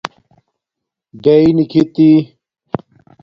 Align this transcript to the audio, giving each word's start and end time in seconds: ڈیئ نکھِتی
ڈیئ 1.23 1.47
نکھِتی 1.57 2.09